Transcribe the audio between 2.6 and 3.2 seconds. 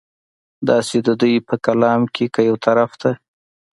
طرف ته